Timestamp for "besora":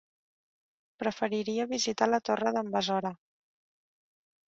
2.79-3.15